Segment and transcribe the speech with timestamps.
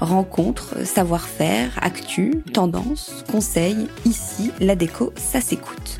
[0.00, 5.98] Rencontres, savoir-faire, actu, tendances, conseils, ici, la déco, ça s'écoute.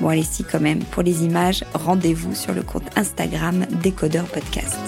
[0.00, 4.78] Bon allez si quand même, pour les images, rendez-vous sur le compte Instagram Décodeur Podcast.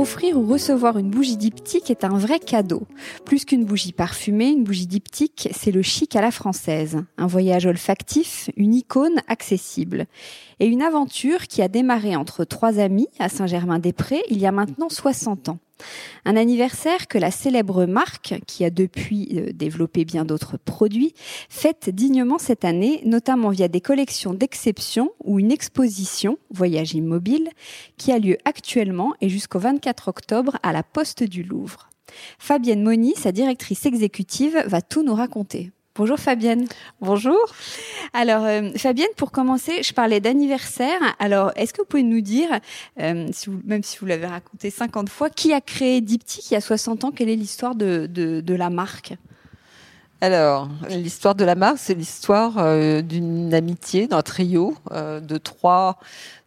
[0.00, 2.84] Offrir ou recevoir une bougie diptyque est un vrai cadeau.
[3.26, 7.04] Plus qu'une bougie parfumée, une bougie diptyque, c'est le chic à la française.
[7.18, 10.06] Un voyage olfactif, une icône accessible.
[10.58, 14.88] Et une aventure qui a démarré entre trois amis à Saint-Germain-des-Prés il y a maintenant
[14.88, 15.58] 60 ans.
[16.24, 21.14] Un anniversaire que la célèbre marque, qui a depuis euh, développé bien d'autres produits,
[21.48, 27.48] fête dignement cette année, notamment via des collections d'exception ou une exposition, Voyage immobile,
[27.96, 31.88] qui a lieu actuellement et jusqu'au 24 octobre à la Poste du Louvre.
[32.38, 35.70] Fabienne Moni, sa directrice exécutive, va tout nous raconter.
[35.96, 36.66] Bonjour Fabienne.
[37.00, 37.36] Bonjour.
[38.12, 41.00] Alors euh, Fabienne, pour commencer, je parlais d'anniversaire.
[41.18, 42.48] Alors est-ce que vous pouvez nous dire,
[43.00, 43.28] euh,
[43.64, 47.02] même si vous l'avez raconté 50 fois, qui a créé Diptyque il y a 60
[47.04, 47.10] ans?
[47.10, 49.14] Quelle est l'histoire de, de, la marque?
[50.20, 55.98] Alors, l'histoire de la marque, c'est l'histoire euh, d'une amitié, d'un trio de trois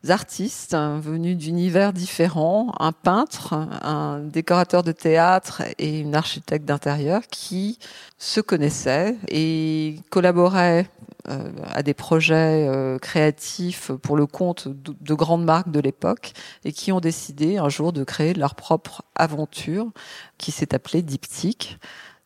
[0.10, 7.22] artistes hein, venus d'univers différents, un peintre, un décorateur de théâtre et une architecte d'intérieur
[7.30, 7.80] qui
[8.18, 10.88] se connaissaient et collaboraient
[11.30, 16.34] euh, à des projets euh, créatifs pour le compte de, grandes marques de l'époque
[16.66, 19.90] et qui ont décidé un jour de créer leur propre aventure
[20.38, 21.80] qui s'est appelée Diptyque.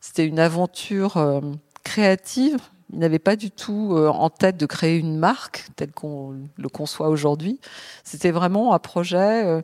[0.08, 1.42] C'était une aventure euh,
[1.84, 2.56] créative
[2.90, 6.68] il n'avait pas du tout euh, en tête de créer une marque telle qu'on le
[6.70, 7.60] conçoit aujourd'hui.
[8.04, 9.62] C'était vraiment un projet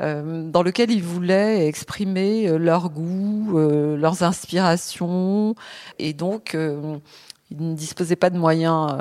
[0.00, 5.54] euh, dans lequel ils voulaient exprimer leur goût, leurs inspirations,
[5.98, 8.96] et donc ils ne disposaient pas de moyens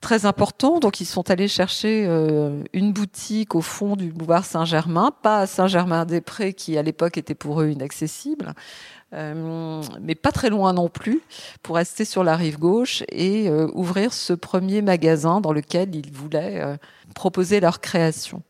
[0.00, 0.80] très importants.
[0.80, 2.04] Donc ils sont allés chercher
[2.72, 7.62] une boutique au fond du boulevard Saint-Germain, pas à Saint-Germain-des-Prés qui à l'époque était pour
[7.62, 8.52] eux inaccessible,
[9.12, 11.20] euh, mais pas très loin non plus,
[11.62, 16.12] pour rester sur la rive gauche et euh, ouvrir ce premier magasin dans lequel ils
[16.12, 16.76] voulaient euh,
[17.14, 18.42] proposer leur création.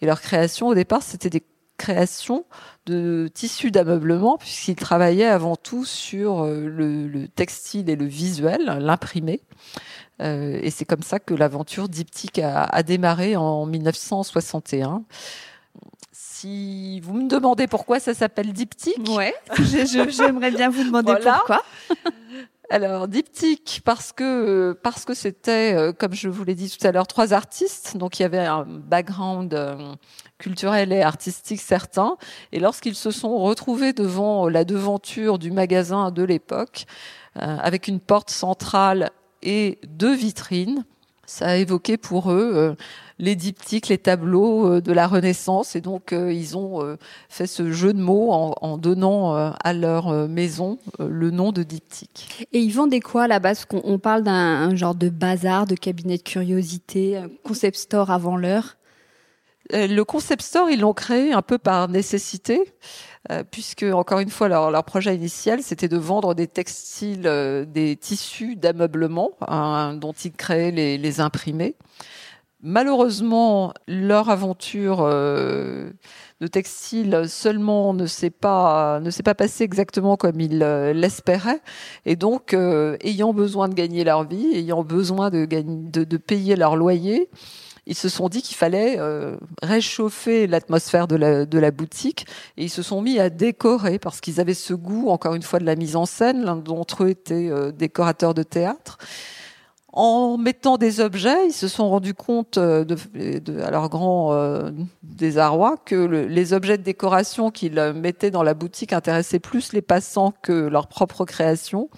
[0.00, 1.44] Et leur création, au départ, c'était des
[1.76, 2.46] créations
[2.86, 9.42] de tissus d'ameublement, puisqu'ils travaillaient avant tout sur le, le, textile et le visuel, l'imprimé.
[10.20, 15.04] et c'est comme ça que l'aventure diptyque a démarré en 1961
[16.46, 21.62] si vous me demandez pourquoi ça s'appelle diptyque, ouais, j'aimerais bien vous demander pourquoi.
[22.68, 26.90] Alors diptyque parce que parce que c'était euh, comme je vous l'ai dit tout à
[26.90, 27.96] l'heure trois artistes.
[27.96, 29.94] Donc il y avait un background euh,
[30.38, 32.16] culturel et artistique certain.
[32.50, 36.86] Et lorsqu'ils se sont retrouvés devant la devanture du magasin de l'époque
[37.36, 39.10] euh, avec une porte centrale
[39.42, 40.84] et deux vitrines
[41.24, 42.76] ça a évoqué pour eux
[43.18, 45.76] les diptyques, les tableaux de la Renaissance.
[45.76, 46.96] Et donc, ils ont
[47.28, 52.46] fait ce jeu de mots en, donnant à leur maison le nom de diptyque.
[52.52, 56.18] Et ils vendaient quoi à la base on parle d'un genre de bazar, de cabinet
[56.18, 58.76] de curiosité, concept store avant l'heure
[59.72, 62.60] Le concept store, ils l'ont créé un peu par nécessité.
[63.32, 67.64] Euh, puisque encore une fois leur, leur projet initial c'était de vendre des textiles, euh,
[67.64, 71.74] des tissus d'ameublement hein, dont ils créaient les, les, imprimés.
[72.62, 75.90] Malheureusement, leur aventure euh,
[76.40, 81.60] de textile seulement ne s'est pas ne s'est pas passée exactement comme ils l'espéraient,
[82.06, 86.76] et donc ayant besoin de gagner leur vie, ayant besoin de, de, de payer leur
[86.76, 87.28] loyer
[87.86, 92.26] ils se sont dit qu'il fallait euh, réchauffer l'atmosphère de la, de la boutique
[92.56, 95.60] et ils se sont mis à décorer parce qu'ils avaient ce goût, encore une fois,
[95.60, 96.44] de la mise en scène.
[96.44, 98.98] L'un d'entre eux était euh, décorateur de théâtre.
[99.96, 104.70] En mettant des objets, ils se sont rendus compte, euh, de, à leur grand
[105.02, 110.34] désarroi, que les objets de décoration qu'ils mettaient dans la boutique intéressaient plus les passants
[110.42, 111.88] que leur propre création.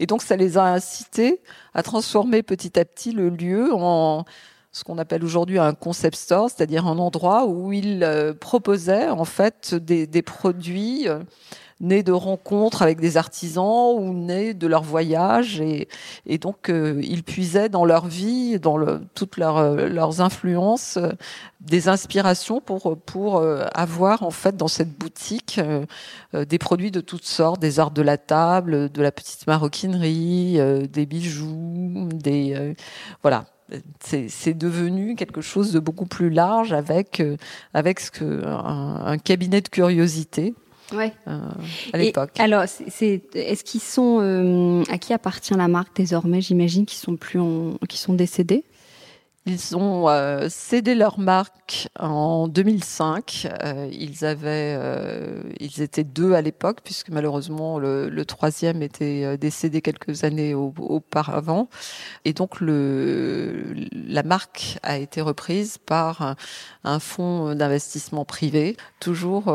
[0.00, 1.42] Et donc, ça les a incités
[1.74, 4.24] à transformer petit à petit le lieu en
[4.74, 9.24] ce qu'on appelle aujourd'hui un concept store, c'est-à-dire un endroit où ils euh, proposaient en
[9.24, 11.20] fait des, des produits euh,
[11.84, 15.88] nés de rencontres avec des artisans ou nés de leur voyage et,
[16.26, 20.98] et donc euh, ils puisaient dans leur vie, dans le, toutes leurs, leurs influences,
[21.60, 23.42] des inspirations pour pour
[23.74, 25.60] avoir en fait dans cette boutique
[26.32, 30.58] des produits de toutes sortes, des arts de la table, de la petite maroquinerie,
[30.88, 32.74] des bijoux, des
[33.22, 33.46] voilà
[34.00, 37.36] c'est devenu quelque chose de beaucoup plus large avec euh,
[37.72, 40.54] avec ce que un, cabinet de curiosité.
[40.92, 41.12] Ouais.
[41.28, 41.38] Euh,
[41.92, 42.30] à l'époque.
[42.38, 46.40] Alors, c'est est-ce qu'ils sont euh, à qui appartient la marque désormais?
[46.40, 48.64] J'imagine qu'ils sont plus en, qu'ils sont décédés.
[49.46, 53.46] Ils ont euh, cédé leur marque en 2005.
[53.62, 59.36] Euh, ils avaient, euh, ils étaient deux à l'époque, puisque malheureusement le, le troisième était
[59.36, 61.68] décédé quelques années auparavant.
[62.24, 66.36] Et donc le, la marque a été reprise par un,
[66.84, 69.54] un fonds d'investissement privé, toujours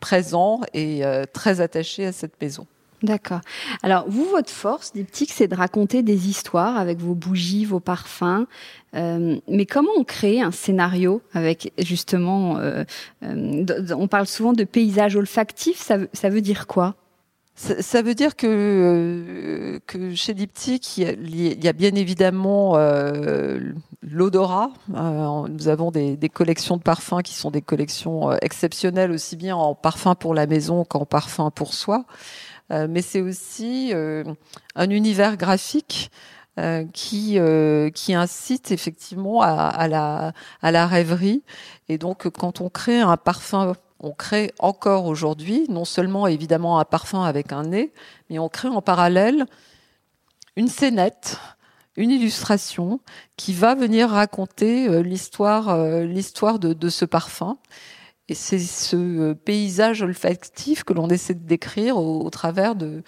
[0.00, 1.02] présent et
[1.34, 2.66] très attaché à cette maison.
[3.02, 3.40] D'accord.
[3.82, 8.46] Alors, vous, votre force, Diptyque, c'est de raconter des histoires avec vos bougies, vos parfums.
[8.94, 12.84] Euh, mais comment on crée un scénario avec, justement, euh,
[13.22, 13.64] euh,
[13.96, 16.94] on parle souvent de paysage olfactif, ça, veut dire quoi?
[17.54, 22.78] Ça, veut dire que, que chez Diptyque, il y, a, bien évidemment
[24.02, 24.70] l'odorat.
[24.88, 29.74] nous avons des, des, collections de parfums qui sont des collections exceptionnelles, aussi bien en
[29.74, 32.06] parfum pour la maison qu'en parfum pour soi.
[32.70, 34.24] Euh, mais c'est aussi euh,
[34.74, 36.10] un univers graphique
[36.58, 37.38] euh, qui
[37.94, 40.32] qui incite effectivement à, à, la
[40.62, 41.42] à la rêverie.
[41.88, 46.84] Et donc quand on crée un parfum on crée encore aujourd'hui non seulement évidemment un
[46.84, 47.92] parfum avec un nez
[48.28, 49.46] mais on crée en parallèle
[50.56, 51.38] une scénette
[51.96, 53.00] une illustration
[53.36, 57.58] qui va venir raconter l'histoire l'histoire de, de ce parfum
[58.30, 63.02] et c'est ce euh, paysage olfactif que l'on essaie de décrire au, travers de,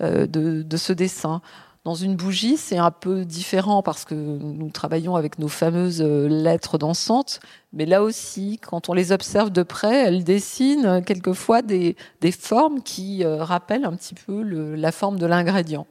[0.00, 1.42] euh, de, ce dessin.
[1.82, 6.28] Dans une bougie, c'est un peu différent parce que nous travaillons avec nos fameuses euh,
[6.28, 7.40] lettres dansantes,
[7.72, 11.96] mais là aussi, quand on les observe de près, elles dessinent quelquefois des,
[12.30, 15.88] formes qui rappellent un petit peu la forme de l'ingrédient.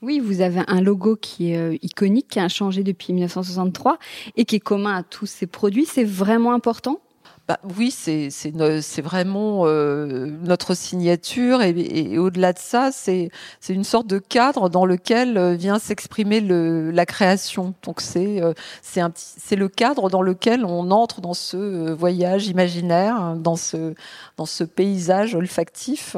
[0.00, 3.98] Oui, vous avez un logo qui est iconique, qui a changé depuis 1963
[4.36, 5.86] et qui est commun à tous ces produits.
[5.86, 7.00] C'est vraiment important?
[7.48, 13.30] Bah, oui, c'est vraiment euh, notre signature et, au-delà de ça, c'est
[13.70, 17.72] une sorte de cadre dans lequel euh, vient s'exprimer le la création.
[17.84, 18.52] Donc c'est euh,
[18.82, 23.94] c'est le cadre dans lequel on entre dans ce voyage imaginaire, dans ce
[24.36, 26.16] dans ce paysage olfactif.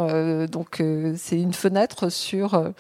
[0.51, 0.83] donc
[1.17, 2.73] c'est une fenêtre sur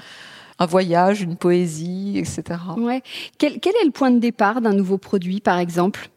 [0.58, 2.58] un voyage, une poésie, etc.
[2.76, 3.02] Ouais.
[3.38, 6.10] Quel, quel est le point de départ d'un nouveau produit, par exemple?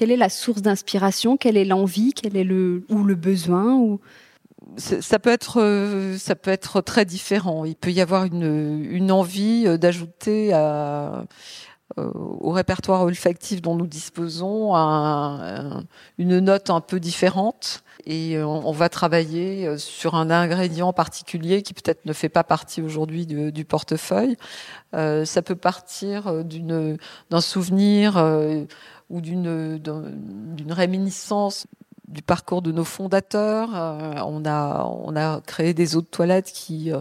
[0.00, 4.00] Quelle est la source d'inspiration Quelle est l'envie Quel est le ou le besoin ou
[4.78, 7.66] ça peut être euh, ça peut être très différent.
[7.66, 11.26] Il peut y avoir une, une envie euh, d'ajouter à,
[11.98, 15.84] euh, au répertoire olfactif dont nous disposons un,
[16.16, 22.06] une note un peu différente et on, va travailler sur un ingrédient particulier qui peut-être
[22.06, 24.38] ne fait pas partie aujourd'hui du, portefeuille.
[24.94, 26.96] Ça peut partir d'une
[27.28, 28.16] d'un souvenir
[29.10, 31.66] ou d'une réminiscence
[32.08, 33.70] du parcours de nos fondateurs.
[33.74, 37.00] Euh, on a on a créé des eaux de toilette qui euh,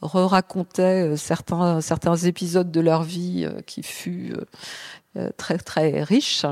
[0.00, 4.34] re-racontaient certains, certains épisodes de leur vie qui fut
[5.36, 6.44] très très riche.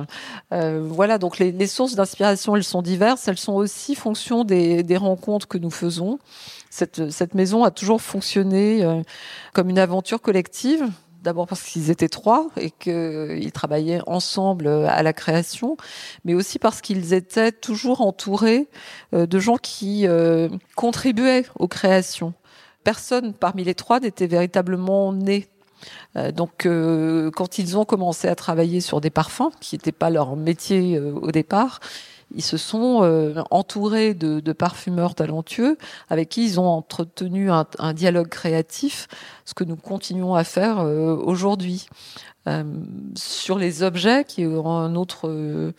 [0.50, 3.26] voilà, donc les, les sources d'inspiration, elles sont diverses.
[3.26, 6.18] Elles sont aussi fonction des, des rencontres que nous faisons.
[6.68, 9.02] Cette, cette maison a toujours fonctionné
[9.52, 10.84] comme une aventure collective.
[11.22, 15.76] D'abord parce qu'ils étaient trois et qu'ils travaillaient ensemble à la création,
[16.24, 18.68] mais aussi parce qu'ils étaient toujours entourés
[19.12, 22.32] euh, de gens qui euh, contribuaient aux créations.
[22.84, 25.48] Personne parmi les trois n'était véritablement né
[26.16, 26.68] euh, donc,
[27.34, 31.30] quand ils ont commencé à travailler sur des parfums, qui n'était pas leur métier au
[31.30, 31.80] départ,
[32.34, 35.76] ils se sont euh, entourés de, de, parfumeurs talentueux
[36.08, 39.08] avec qui ils ont entretenu un, un dialogue créatif,
[39.44, 41.88] ce que nous continuons à faire euh, aujourd'hui.
[42.48, 42.64] Euh,
[43.16, 45.72] sur les objets, qui est un autre, euh,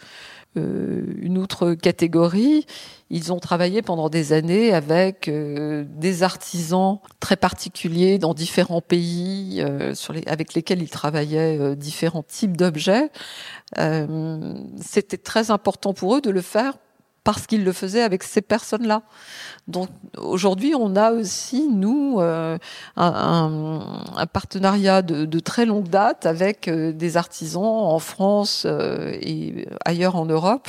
[0.55, 2.65] une autre catégorie,
[3.09, 10.13] ils ont travaillé pendant des années avec des artisans très particuliers dans différents pays, sur
[10.13, 13.09] les, avec lesquels ils travaillaient différents types d'objets.
[13.77, 16.73] Euh, c'était très important pour eux de le faire
[17.23, 19.03] parce qu'ils le faisaient avec ces personnes-là.
[19.67, 22.57] Donc aujourd'hui, on a aussi, nous, euh,
[22.97, 23.81] un,
[24.15, 29.67] un, partenariat de, de, très longue date avec euh, des artisans en France euh, et
[29.85, 30.67] ailleurs en Europe,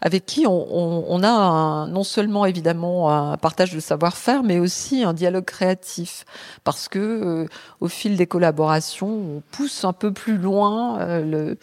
[0.00, 4.58] avec qui on, on, on a un, non seulement évidemment un partage de savoir-faire, mais
[4.60, 6.24] aussi un dialogue créatif,
[6.62, 7.46] parce que euh,
[7.80, 11.58] au fil des collaborations, on pousse un peu plus loin le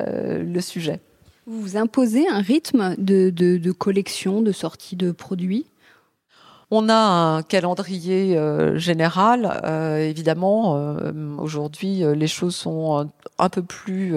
[0.00, 1.00] euh, le sujet.
[1.48, 5.64] Vous imposez un rythme de, de, collection, de sortie de produits?
[6.72, 9.60] On a un calendrier euh, général.
[9.62, 14.16] Euh, évidemment, euh, aujourd'hui, les choses sont un peu plus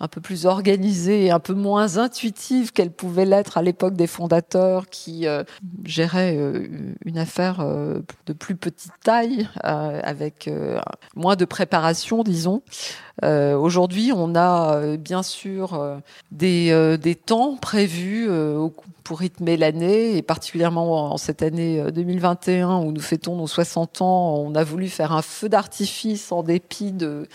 [0.00, 4.06] un peu plus organisée et un peu moins intuitive qu'elle pouvait l'être à l'époque des
[4.06, 5.42] fondateurs qui euh,
[5.84, 6.68] géraient euh,
[7.04, 10.50] une affaire euh, de plus petite taille, avec
[11.14, 12.62] moins de préparation, disons.
[13.22, 16.00] Aujourd'hui, on a bien sûr
[16.30, 18.28] des, des temps prévus
[19.04, 24.34] pour rythmer l'année, et particulièrement en cette année 2021 où nous fêtons nos 60 ans,
[24.36, 27.28] on a voulu faire un feu d'artifice en dépit de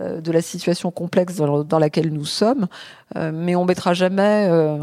[0.00, 2.68] de la situation complexe dans, laquelle nous sommes,
[3.16, 4.78] euh, mais on mettra jamais euh,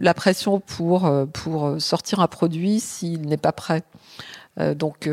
[0.00, 3.82] la pression pour pour sortir un produit s'il n'est pas prêt.
[4.74, 5.08] donc,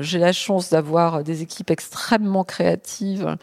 [0.00, 3.36] j'ai la chance d'avoir des équipes extrêmement créatives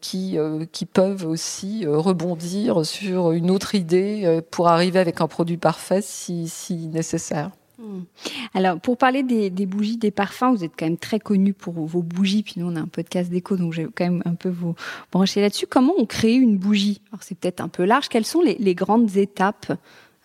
[0.00, 0.38] qui
[0.72, 6.48] qui peuvent aussi rebondir sur une autre idée pour arriver avec un produit parfait si,
[6.48, 7.50] si nécessaire.
[7.78, 8.02] Hmm.
[8.54, 11.74] Alors, pour parler des, des, bougies, des parfums, vous êtes quand même très connu pour
[11.74, 12.42] vos bougies.
[12.42, 14.74] Puis nous, on a un podcast d'écho, donc j'ai quand même un peu vous
[15.12, 15.66] brancher là-dessus.
[15.66, 17.00] Comment on crée une bougie?
[17.12, 18.08] Alors, c'est peut-être un peu large.
[18.08, 19.72] Quelles sont les, les grandes étapes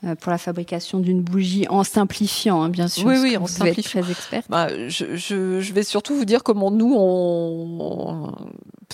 [0.04, 3.06] euh, pour la fabrication d'une bougie en simplifiant, hein, bien sûr.
[3.06, 4.02] Oui, oui, en simplifiant.
[4.02, 4.44] Très expert.
[4.50, 8.32] Bah, je, je, je, vais surtout vous dire comment nous, on, on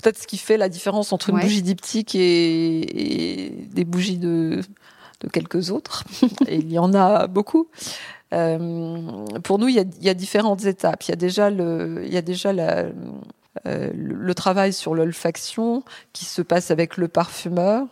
[0.00, 1.42] peut-être ce qui fait la différence entre une ouais.
[1.42, 4.60] bougie diptyque et, et, des bougies de,
[5.20, 6.04] de quelques autres.
[6.46, 7.66] et il y en a beaucoup.
[8.32, 11.04] Euh, pour nous, il y, a, y, a, différentes étapes.
[11.04, 12.86] Il y a déjà le, il y a déjà la,
[13.66, 15.82] euh, travail sur l'olfaction
[16.12, 17.86] qui se passe avec le parfumeur,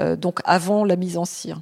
[0.00, 1.60] euh, donc avant la mise en cire.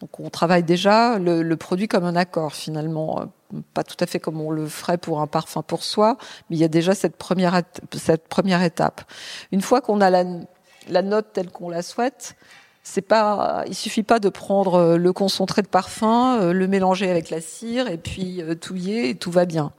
[0.00, 3.24] Donc on travaille déjà le, le, produit comme un accord finalement,
[3.72, 6.18] pas tout à fait comme on le ferait pour un parfum pour soi,
[6.48, 7.62] mais il y a déjà cette première,
[7.96, 9.00] cette première étape.
[9.50, 10.24] Une fois qu'on a la,
[10.88, 12.36] la note telle qu'on la souhaite,
[12.86, 17.10] c'est pas, il suffit pas de prendre euh, le concentré de parfum, euh, le mélanger
[17.10, 19.72] avec la cire et puis euh, touiller et tout va bien.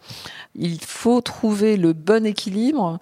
[0.55, 2.99] Il faut trouver le bon équilibre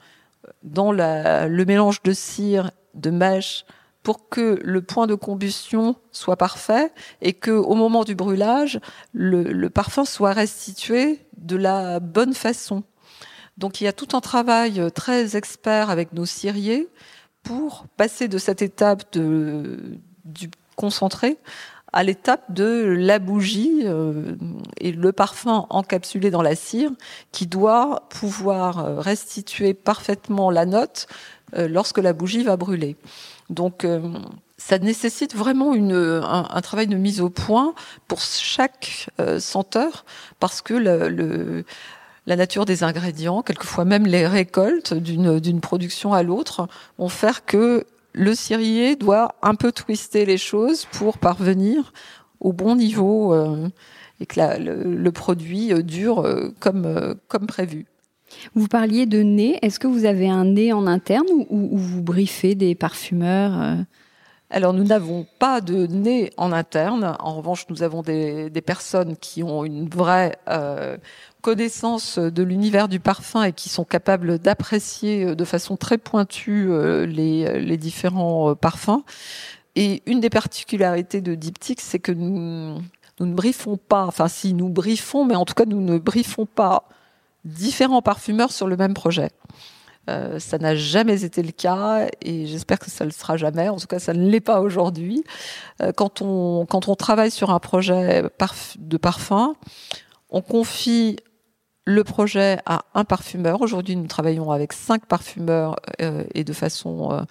[0.62, 3.65] dans la, le mélange de cire, de mèche,
[4.03, 6.91] pour que le point de combustion soit parfait
[7.22, 8.81] et que au moment du brûlage,
[9.13, 12.83] le, le parfum soit restitué de la bonne façon.
[13.57, 16.89] Donc il y a tout un travail très expert avec nos ciriers
[17.43, 21.38] pour passer de cette étape de, du concentré
[21.93, 24.35] à l'étape de la bougie euh,
[24.79, 26.91] et le parfum encapsulé dans la cire
[27.31, 31.07] qui doit pouvoir restituer parfaitement la note
[31.55, 32.97] euh, lorsque la bougie va brûler.
[33.51, 34.01] Donc euh,
[34.57, 37.75] ça nécessite vraiment une, un, un, travail de mise au point
[38.07, 40.05] pour chaque senteur
[40.39, 41.65] parce que le, le
[42.25, 47.86] la nature des ingrédients, quelquefois même les récoltes d'une production à l'autre, vont faire que
[48.13, 51.92] le cirier doit un peu twister les choses pour parvenir
[52.39, 53.70] au bon niveau euh,
[54.20, 57.86] et que la, le, le, produit euh, dure euh, comme, euh, comme prévu.
[58.56, 59.60] Vous parliez de nez.
[59.62, 63.77] Est-ce que vous avez un nez en interne ou, ou vous briefez des parfumeurs
[64.53, 67.18] alors nous n'avons pas de nez en interne.
[67.20, 70.96] En revanche, nous avons des, personnes qui ont une vraie euh,
[71.43, 76.67] connaissance de l'univers du parfum et qui sont capables d'apprécier euh, de façon très pointue
[76.69, 79.03] euh, les, différents parfums.
[79.75, 82.79] Et une des particularités de Diptyque, c'est que nous,
[83.19, 86.88] ne briefons pas, enfin si nous briefons, mais en tout cas nous ne briefons pas
[87.43, 89.29] différents parfumeurs sur le même projet.
[90.09, 93.69] Euh, ça n'a jamais été le cas et j'espère que ça ne le sera jamais.
[93.69, 95.23] En tout cas, ça ne l'est pas aujourd'hui.
[95.81, 98.23] Euh, quand on travaille sur un projet
[98.79, 99.55] de parfum,
[100.29, 101.17] on confie
[101.85, 103.61] le projet à un parfumeur.
[103.61, 107.25] Aujourd'hui, nous travaillons avec cinq parfumeurs euh, et de façon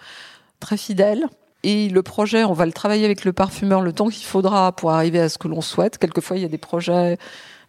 [0.60, 1.26] très fidèle.
[1.64, 4.90] Et le projet, on va le travailler avec le parfumeur le temps qu'il faudra pour
[4.90, 5.98] arriver à ce que l'on souhaite.
[5.98, 7.18] Quelquefois, il y a des projets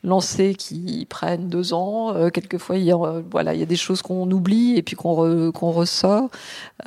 [0.04, 2.16] lancés qui prennent deux ans.
[2.16, 4.96] Euh, quelquefois, il y, a, voilà, il y a des choses qu'on oublie et puis
[4.96, 6.30] qu'on ressort.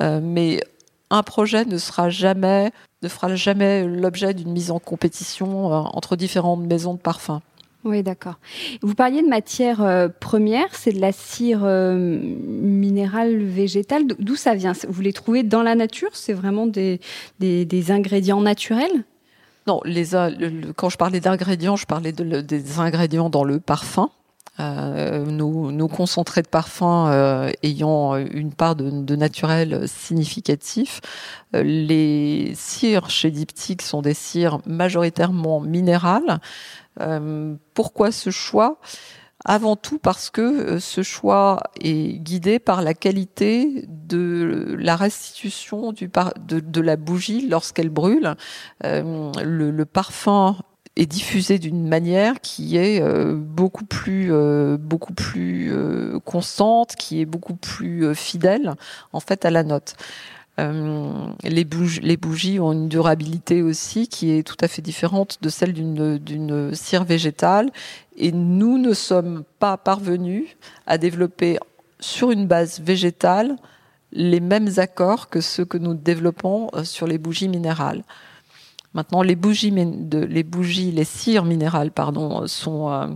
[0.01, 0.61] Euh, mais
[1.09, 6.15] un projet ne sera jamais, ne fera jamais l'objet d'une mise en compétition euh, entre
[6.15, 7.39] différentes maisons de parfums.
[7.87, 8.35] Oui, d'accord.
[8.81, 14.03] Vous parliez de matière première, c'est de la cire minérale végétale.
[14.19, 14.73] D'où ça vient?
[14.89, 16.09] Vous les trouvez dans la nature?
[16.13, 16.99] C'est vraiment des,
[17.39, 19.05] des, ingrédients naturels?
[19.67, 19.81] Non,
[20.75, 24.09] quand je parlais d'ingrédients, je parlais de, des ingrédients dans le parfum.
[24.59, 30.99] Euh, nos, concentrés de parfum euh, ayant une part de, naturel significatif.
[31.55, 36.39] Euh, les cires chez Diptyque sont des cires majoritairement minérales.
[37.73, 38.79] Pourquoi ce choix?
[39.45, 45.93] Avant tout parce que euh, ce choix est guidé par la qualité de la restitution
[45.93, 48.35] de, la bougie lorsqu'elle brûle.
[48.83, 50.57] Euh, le, parfum
[50.95, 54.33] est diffusé d'une manière qui est euh, beaucoup plus
[54.79, 55.71] beaucoup plus
[56.25, 58.73] constante, qui est beaucoup plus fidèle
[59.13, 59.95] en fait à la note.
[60.57, 65.49] Les, bougies, les bougies ont une durabilité aussi qui est tout à fait différente de
[65.49, 67.71] celle d'une cire végétale
[68.15, 70.45] et nous ne sommes pas parvenus
[70.87, 71.59] à développer
[71.99, 73.55] sur une base végétale
[74.11, 78.03] les mêmes accords que ceux que nous développons euh, sur les bougies minérales.
[78.93, 83.07] Maintenant, les bougies, les bougies, les cires minérales, pardon, sont euh,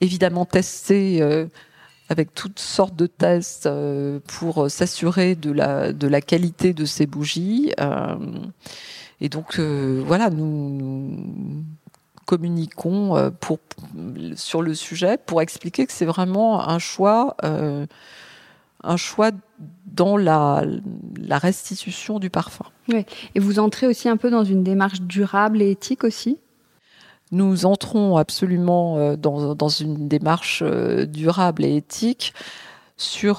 [0.00, 1.46] évidemment testées euh,
[2.12, 3.68] avec toutes sortes de tests
[4.28, 7.72] pour s'assurer de la, de la qualité de ces bougies.
[9.20, 11.64] et donc, voilà, nous
[12.26, 13.58] communiquons euh, pour,
[14.36, 17.86] sur le sujet pour expliquer que c'est vraiment un choix, euh,
[18.82, 19.30] un choix
[19.86, 20.64] dans la,
[21.20, 22.64] la, restitution du parfum.
[22.88, 23.04] Oui.
[23.34, 26.38] Et vous entrez aussi un peu dans une démarche durable et éthique aussi?
[27.32, 32.32] Nous entrons absolument euh, dans, une démarche durable et éthique
[32.96, 33.38] sur,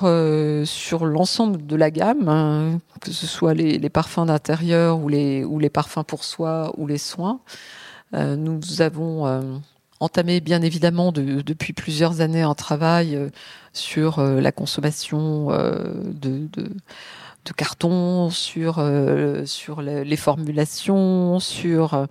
[0.66, 6.04] sur l'ensemble de la gamme, hein, que ce soit les, parfums d'intérieur ou les, parfums
[6.06, 7.40] pour soi ou les soins.
[8.14, 9.42] Euh, nous avons euh,
[10.00, 13.30] entamé bien évidemment depuis plusieurs années un travail euh,
[13.74, 16.48] sur la consommation de,
[17.52, 18.84] carton, sur
[19.46, 22.08] sur les formulations, sur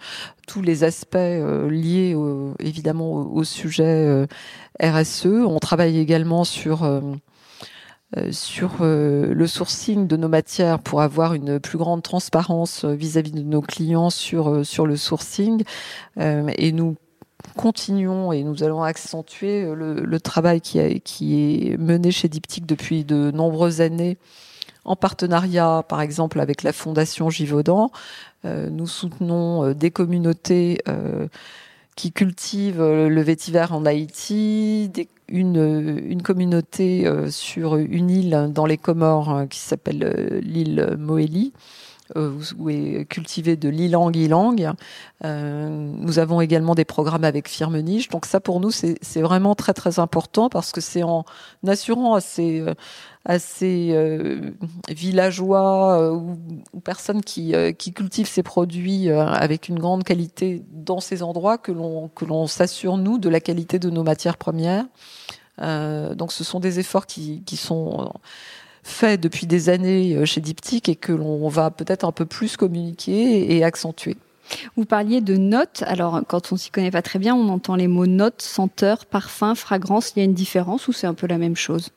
[0.46, 2.16] tous les aspects liés
[2.60, 4.26] évidemment au, sujet
[4.82, 5.26] RSE.
[5.26, 6.84] On travaille également sur
[8.18, 12.92] euh, sur euh, le sourcing de nos matières pour avoir une plus grande transparence euh,
[12.92, 15.62] vis-à-vis de nos clients sur sur le sourcing
[16.18, 16.96] et nous
[17.56, 23.30] continuons et nous allons accentuer le, travail qui, qui est mené chez Diptyque depuis de
[23.30, 24.18] nombreuses années
[24.84, 27.90] en partenariat, par exemple, avec la Fondation Givaudan.
[28.44, 30.82] nous soutenons des communautés
[31.94, 34.90] qui cultivent le vétiver en Haïti,
[35.32, 40.96] une, une communauté euh, sur une île dans les Comores hein, qui s'appelle euh, l'île
[40.98, 41.58] Moélie euh,
[42.16, 44.74] où est cultivé de l'ilang-ilang.
[45.22, 48.08] nous avons également des programmes avec Firmenich.
[48.10, 51.24] Donc ça, pour nous, c'est vraiment très très important parce que c'est en
[51.66, 52.64] assurant à ces,
[53.24, 54.40] à ces
[54.88, 56.36] villageois ou,
[56.84, 62.08] personnes qui, qui cultivent ces produits avec une grande qualité dans ces endroits que l'on
[62.08, 64.84] que l'on s'assure nous de la qualité de nos matières premières.
[65.60, 68.12] Euh, donc ce sont des efforts qui, qui sont
[68.82, 72.56] faits depuis des années euh, chez Diptyque et que l'on va peut-être un peu plus
[72.56, 74.16] communiquer et accentuer.
[74.76, 75.82] Vous parliez de notes.
[75.86, 79.54] Alors, quand on s'y connaît pas très bien, on entend les mots notes, senteur, parfum,
[79.54, 80.12] fragrance.
[80.14, 81.90] Il y a une différence ou c'est un peu la même chose?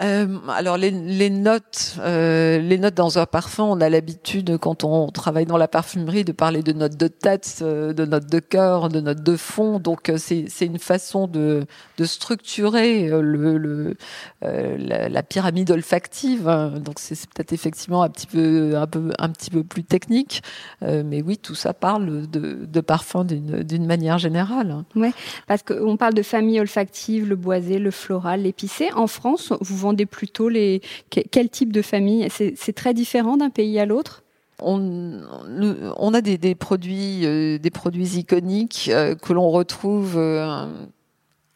[0.00, 4.84] Euh, alors les, les notes, euh, les notes dans un parfum, on a l'habitude quand
[4.84, 8.38] on travaille dans la parfumerie de parler de notes de tête, euh, de notes de
[8.38, 9.80] cœur, de notes de fond.
[9.80, 13.96] Donc euh, c'est c'est une façon de de structurer euh, le, le
[14.42, 16.44] la, la, pyramide olfactive.
[16.80, 20.42] Donc c'est peut-être effectivement un petit peu un peu un petit peu plus technique,
[20.80, 24.84] mais oui tout ça parle de de parfum d'une d'une manière générale.
[24.94, 25.12] Ouais,
[25.48, 28.90] parce qu'on parle de famille olfactive, le boisé, le floral, l'épicé.
[28.94, 32.28] En France, vous plutôt les quel type de famille?
[32.30, 34.22] C'est très différent d'un pays à l'autre?
[34.60, 35.20] On,
[35.96, 40.66] on, a des, des produits, euh, des produits iconiques euh, que l'on retrouve euh,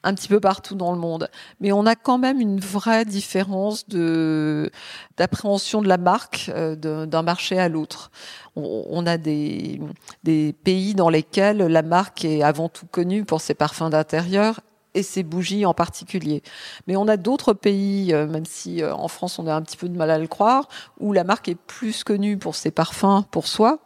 [0.05, 1.29] un petit peu partout dans le monde,
[1.61, 4.71] mais on a quand même une vraie différence de
[5.17, 8.13] d'appréhension de la marque d'un marché à l'autre.
[8.55, 9.81] On, on, a des,
[10.23, 14.61] des pays dans lesquels la marque est avant tout connue pour ses parfums d'intérieur
[14.95, 16.43] et ses bougies en particulier.
[16.87, 19.77] Mais on a d'autres pays, euh, même si euh, en France on a un petit
[19.77, 20.69] peu de mal à le croire,
[21.01, 23.79] où la marque est plus connue pour ses parfums pour soi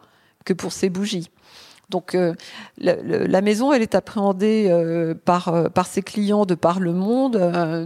[0.44, 1.30] que pour ses bougies.
[1.88, 2.34] Donc euh,
[2.78, 7.36] la, maison, elle est appréhendée euh, par par ses clients de par le monde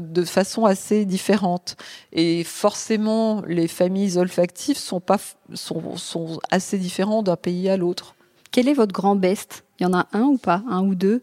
[0.01, 1.77] de façon assez différente.
[2.15, 5.19] Et forcément, les familles olfactives sont pas
[5.53, 8.15] sont sont assez différents d'un pays à l'autre.
[8.51, 9.65] Quel est votre grand best?
[9.79, 10.63] Il y en a un ou pas?
[10.69, 11.23] Un ou deux?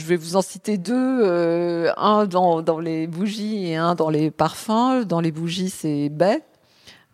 [0.00, 4.30] Je vais vous en citer deux, euh, un dans, les bougies et un dans les
[4.30, 5.04] parfums.
[5.06, 6.42] Dans les bougies, c'est Bay.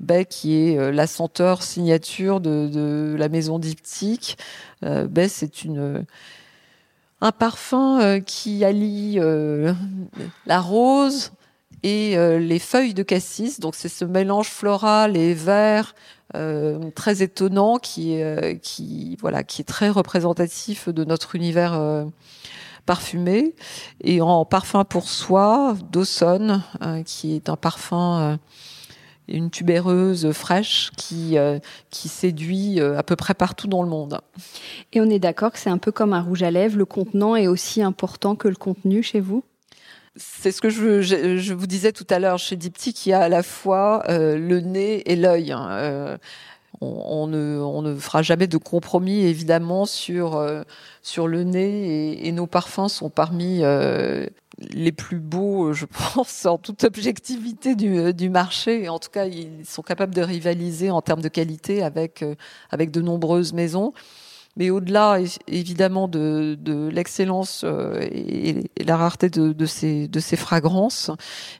[0.00, 4.38] Bay qui est euh, la senteur signature de, la maison diptyque.
[4.84, 5.50] Euh, c'est
[7.22, 9.18] un parfum euh, qui allie
[10.46, 11.32] la rose
[11.82, 13.60] et les feuilles de cassis.
[13.60, 15.94] Donc c'est ce mélange floral et vert
[16.94, 18.20] très étonnant qui,
[18.60, 22.06] qui voilà qui est très représentatif de notre univers
[22.86, 23.54] parfumé.
[24.02, 28.36] Et en parfum pour soi, Dawson, euh, qui est un parfum euh,
[29.28, 31.58] une tubéreuse fraîche qui, euh,
[31.90, 34.20] qui séduit à peu près partout dans le monde.
[34.92, 37.34] Et on est d'accord que c'est un peu comme un rouge à lèvres, le contenant
[37.34, 39.42] est aussi important que le contenu chez vous?
[40.14, 43.12] C'est ce que je, je, je, vous disais tout à l'heure chez Diptyque, il y
[43.12, 45.52] a à la fois le nez et l'œil.
[45.52, 46.18] Hein
[46.80, 50.62] on, ne, fera jamais de compromis évidemment sur euh,
[51.02, 54.26] sur le nez et, nos parfums sont parmi euh,
[54.58, 58.88] les plus beaux, je pense, en toute objectivité du, marché.
[58.88, 62.34] En tout cas, ils sont capables de rivaliser en termes de qualité avec euh,
[62.70, 63.92] avec de nombreuses maisons.
[64.56, 70.36] Mais au-delà, évidemment, de, de l'excellence euh, et, la rareté de, de, ces, de ces
[70.36, 71.10] fragrances,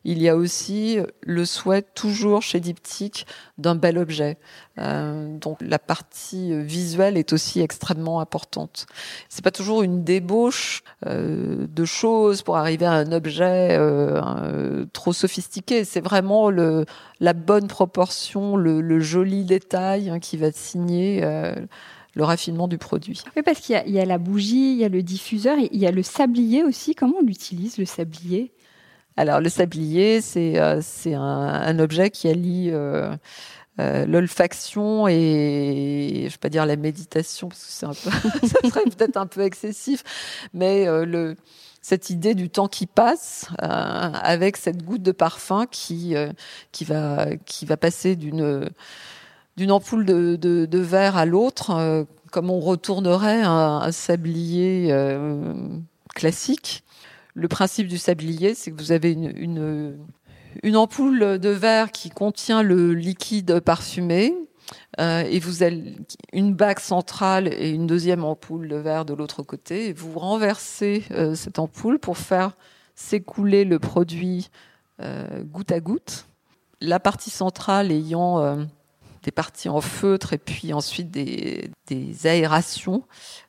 [0.04, 3.26] il y a aussi le souhait, toujours chez Diptyque,
[3.58, 4.38] d'un bel objet.
[4.78, 8.86] Euh, donc la partie visuelle est aussi extrêmement importante.
[9.28, 15.12] C'est pas toujours une débauche euh, de choses pour arriver à un objet euh, trop
[15.12, 15.84] sophistiqué.
[15.84, 16.84] C'est vraiment le,
[17.20, 21.54] la bonne proportion, le, le joli détail hein, qui va signer euh,
[22.16, 23.22] le raffinement du produit.
[23.36, 25.86] Oui, parce qu'il y, y, a la bougie, il y a le diffuseur, il y
[25.86, 26.96] a le sablier aussi.
[26.96, 28.52] Comment on l'utilise, le sablier?
[29.16, 33.14] Alors, le sablier, c'est euh, un, un, objet qui allie euh,
[33.78, 38.10] euh, l'olfaction et, je vais pas dire la méditation, parce que c'est un peu,
[38.46, 40.02] ça serait peut-être un peu excessif,
[40.54, 41.36] mais euh, le
[41.82, 46.14] cette idée du temps qui passe euh, avec cette goutte de parfum qui
[46.72, 48.68] qui va qui va passer d'une
[49.56, 55.54] d'une ampoule de, verre à l'autre, euh, comme on retournerait un, sablier euh,
[56.14, 56.84] classique.
[57.34, 59.96] Le principe du sablier, c'est que vous avez une,
[60.74, 64.34] ampoule de verre qui contient le liquide parfumé.
[65.00, 65.96] Euh, et vous avez
[66.32, 69.88] une bague centrale et une deuxième ampoule de verre de l'autre côté.
[69.88, 72.56] Et vous renversez euh, cette ampoule pour faire
[72.94, 74.48] s'écouler le produit
[75.00, 76.26] euh, goutte à goutte.
[76.80, 78.66] La partie centrale ayant
[79.26, 83.02] des parties en feutre et puis ensuite des, des aérations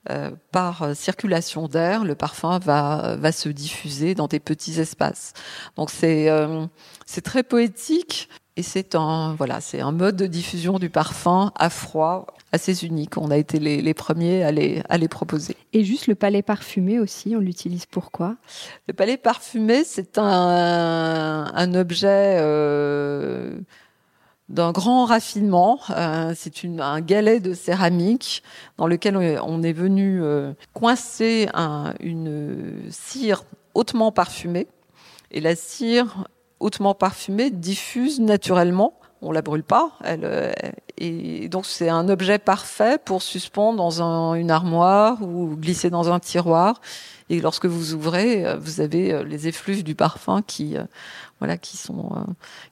[0.09, 5.33] euh, par circulation d'air, le parfum va, va se diffuser dans des petits espaces.
[5.75, 6.65] Donc c'est euh,
[7.05, 11.69] c'est très poétique et c'est un voilà c'est un mode de diffusion du parfum à
[11.69, 13.17] froid assez unique.
[13.17, 15.55] On a été les, les premiers à les, à les proposer.
[15.73, 18.35] Et juste le palais parfumé aussi, on l'utilise pourquoi
[18.87, 23.59] Le palais parfumé, c'est un, un objet euh,
[24.49, 25.79] d'un grand raffinement.
[25.89, 28.43] Euh, c'est un galet de céramique
[28.77, 34.67] dans lequel on est venu euh, coincer un, une cire hautement parfumée.
[35.31, 36.27] Et la cire
[36.60, 39.91] hautement parfumée diffuse naturellement on la brûle pas.
[40.03, 40.25] Elle,
[40.97, 44.01] et donc c'est un objet parfait pour suspendre dans
[44.36, 46.81] une armoire ou glisser dans un tiroir.
[47.29, 50.75] Et lorsque vous ouvrez, vous avez les effluves du parfum qui,
[51.39, 52.10] voilà, qui sont,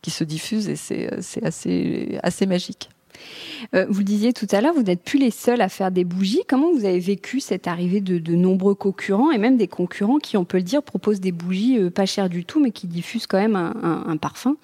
[0.01, 2.89] qui se diffusent et c'est assez, assez magique.
[3.73, 6.03] Euh, vous le disiez tout à l'heure, vous n'êtes plus les seuls à faire des
[6.03, 6.41] bougies.
[6.47, 10.45] Comment vous avez vécu cette arrivée de, nombreux concurrents et même des concurrents qui, on
[10.45, 13.39] peut le dire, proposent des bougies euh, pas chères du tout, mais qui diffusent quand
[13.39, 14.57] même un parfum?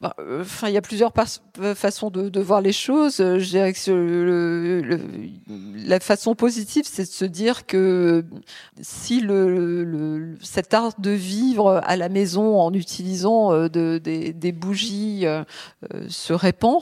[0.00, 1.12] Bah, euh, enfin, il y a plusieurs
[1.58, 3.20] euh, façons de, de, voir les choses.
[3.20, 4.98] Euh, je dirais que le, le,
[5.86, 8.24] la façon positive, c'est de se dire que
[8.80, 15.26] si le, cet art de vivre à la maison en utilisant de, des, des, bougies
[16.08, 16.80] se répand,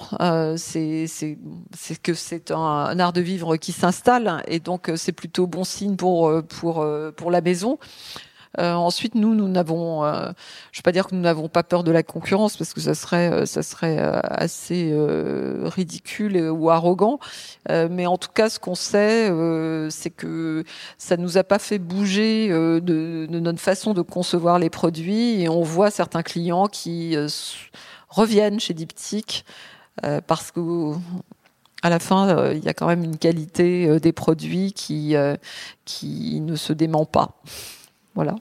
[0.57, 1.07] c'est
[2.03, 5.97] que c'est un, un, art de vivre qui s'installe et donc c'est plutôt bon signe
[5.97, 7.79] pour pour pour la maison.
[8.59, 10.31] Euh, ensuite, nous, nous n'avons, euh,
[10.73, 12.95] je vais pas dire que nous n'avons pas peur de la concurrence parce que ça
[12.95, 14.95] serait, euh, ça serait assez
[15.65, 17.19] ridicule ou arrogant.
[17.69, 19.31] mais en tout cas, ce qu'on sait,
[19.91, 20.65] c'est que
[20.97, 25.49] ça nous a pas fait bouger de, de, notre façon de concevoir les produits et
[25.49, 27.17] on voit certains clients qui
[28.09, 29.45] reviennent chez Diptyque
[30.27, 30.95] parce que
[31.83, 35.15] à la fin, il y a quand même une qualité des produits qui,
[35.85, 37.41] qui ne se dément pas.
[38.15, 38.35] Voilà.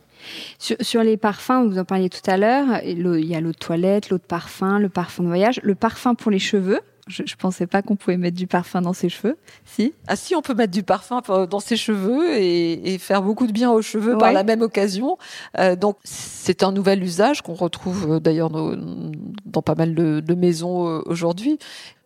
[0.58, 4.10] Sur, les parfums, vous en parliez tout à l'heure, il y a l'eau de toilette,
[4.10, 6.82] l'eau de parfum, le parfum de voyage, le parfum pour les cheveux.
[7.08, 9.38] Je, ne pensais pas qu'on pouvait mettre du parfum dans ses cheveux.
[9.64, 13.54] Si Ah si, on peut mettre du parfum dans ses cheveux et, faire beaucoup de
[13.54, 15.18] bien aux cheveux par la même occasion.
[15.58, 20.88] Euh, donc c'est un nouvel usage qu'on retrouve euh, d'ailleurs dans pas mal de, maisons
[20.88, 21.60] euh, aujourd'hui.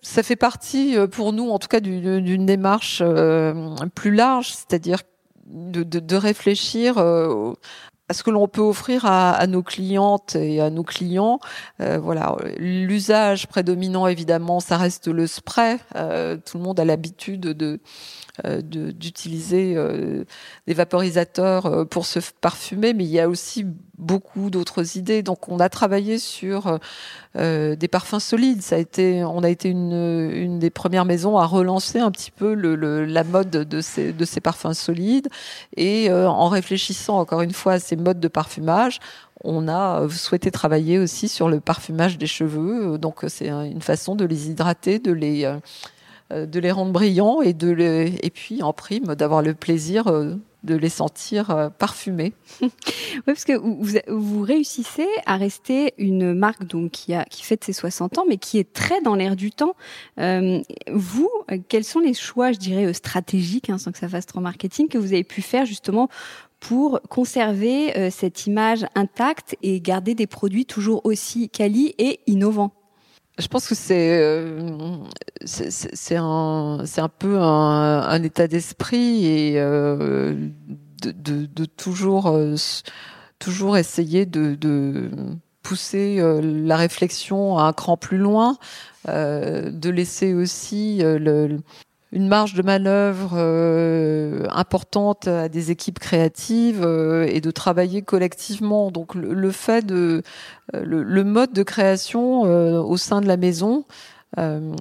[0.04, 3.04] Ça fait partie pour nous, en tout cas, d'une démarche
[3.96, 5.02] plus large, c'est-à-dire
[5.52, 7.54] de, de, de, réfléchir euh,
[8.10, 11.40] à ce que l'on peut offrir à, à, nos clientes et à nos clients.
[11.80, 15.78] Euh, voilà, l'usage prédominant évidemment, ça reste le spray.
[15.96, 17.80] Euh, tout le monde a l'habitude de
[18.62, 20.24] d'utiliser euh,
[20.68, 23.66] des vaporisateurs euh, pour se parfumer, mais il y a aussi
[23.98, 25.22] beaucoup d'autres idées.
[25.22, 26.80] Donc, on a travaillé sur
[27.36, 28.64] des parfums solides.
[28.64, 32.56] Ça a été, on a été une, des premières maisons à relancer un petit peu
[32.56, 35.28] la mode de ces, parfums solides.
[35.78, 39.00] Et en réfléchissant encore une fois à ces modes de parfumage,
[39.44, 42.98] on a souhaité travailler aussi sur le parfumage des cheveux.
[42.98, 45.58] Donc, c'est une façon de les hydrater, de les euh,
[46.32, 50.36] de les rendre brillants et de les, et puis en prime d'avoir le plaisir euh,
[50.64, 52.34] de les sentir euh, parfumés.
[52.62, 52.70] oui,
[53.26, 57.74] parce que vous, vous, réussissez à rester une marque donc qui a qui fête ses
[57.74, 59.76] 60 ans, mais qui est très dans l'air du temps.
[60.18, 61.30] vous,
[61.68, 64.98] quels sont les choix, je dirais, stratégiques, hein, sans que ça fasse trop marketing, que
[64.98, 66.10] vous avez pu faire justement
[66.60, 72.72] pour conserver cette image intacte et garder des produits toujours aussi quali et innovants?
[73.42, 74.98] Je pense que c'est euh,
[75.46, 80.36] c'est un c'est un peu un, état d'esprit et euh,
[81.04, 82.56] de, toujours euh,
[83.40, 85.10] toujours essayer de,
[85.64, 88.58] pousser la réflexion à un cran plus loin,
[89.08, 91.60] de laisser aussi le,
[92.12, 98.92] une marge de manœuvre euh, importante à des équipes créatives euh, et de travailler collectivement.
[98.92, 100.22] Donc le, fait de
[100.76, 103.86] euh, le, mode de création au sein de la maison,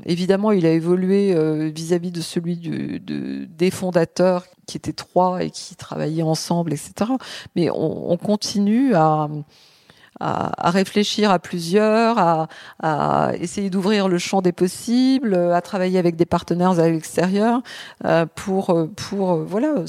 [0.07, 1.35] évidemment, il a évolué
[1.73, 2.57] vis-à-vis de celui
[3.01, 7.13] des fondateurs qui étaient trois et qui travaillaient ensemble, etc.
[7.57, 9.29] Mais on continue à
[10.21, 12.49] à, réfléchir à plusieurs, à,
[12.83, 17.63] à essayer d'ouvrir le champ des possibles, à travailler avec des partenaires à l'extérieur
[18.05, 19.85] euh, pour pour euh, voilà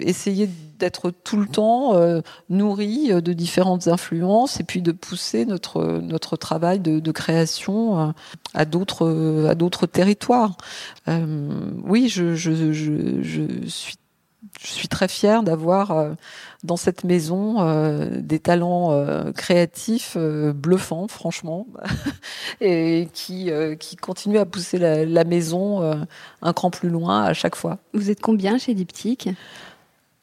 [0.00, 6.00] essayer d'être tout le temps euh, nourri de différentes influences et puis de pousser notre
[6.02, 8.14] notre travail de, de création
[8.54, 10.56] à d'autres à d'autres territoires.
[11.06, 13.96] oui, je, je, je, je suis
[14.62, 16.12] je suis très fière d'avoir euh,
[16.64, 21.66] dans cette maison euh, des talents euh, créatifs bluffants, franchement,
[22.60, 23.50] et qui,
[24.00, 26.06] continuent à pousser la, la maison
[26.42, 27.78] un cran plus loin à chaque fois.
[27.94, 29.30] Vous êtes combien chez Diptyque?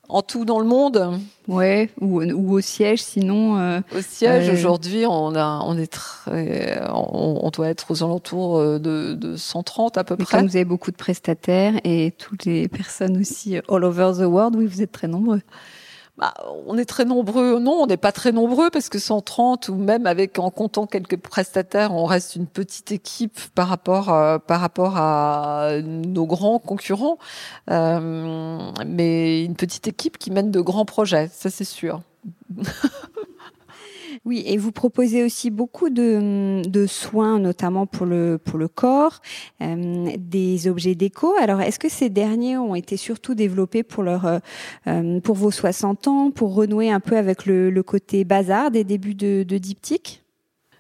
[0.10, 1.20] En tout dans le monde.
[1.48, 3.58] Ouais, ou, ou au siège, sinon.
[3.58, 8.04] Euh, au siège, euh, aujourd'hui, on a, on est très, on, on, doit être aux
[8.04, 10.40] alentours euh, de, de 130 à peu Mais près.
[10.40, 14.56] Comme vous avez beaucoup de prestataires et toutes les personnes aussi all over the world,
[14.56, 15.42] oui, vous êtes très nombreux.
[16.18, 16.34] Bah,
[16.66, 17.60] on est très nombreux.
[17.60, 21.18] Non, on n'est pas très nombreux parce que 130 ou même avec en comptant quelques
[21.18, 27.20] prestataires, on reste une petite équipe par rapport euh, par rapport à nos grands concurrents.
[27.70, 32.02] Euh, mais une petite équipe qui mène de grands projets, ça c'est sûr.
[34.26, 39.22] Oui, et vous proposez aussi beaucoup de, de soins, notamment pour le, pour le corps,
[39.62, 41.34] euh, des objets déco.
[41.40, 44.40] Alors, est-ce que ces derniers ont été surtout développés pour, leur, euh,
[44.88, 48.84] euh pour vos 60 ans, pour renouer un peu avec le, le côté bazar des
[48.84, 50.24] débuts de, de diptyque?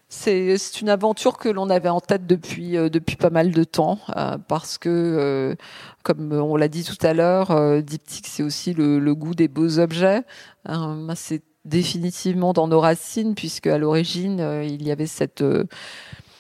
[0.10, 4.00] C'est une aventure que l'on avait en tête depuis depuis pas mal de temps
[4.48, 5.58] parce que
[6.04, 9.80] comme on l'a dit tout à l'heure, diptyque c'est aussi le, le, goût des beaux
[9.80, 10.24] objets.
[11.16, 15.44] c'est définitivement dans nos racines puisque à l'origine il y avait cette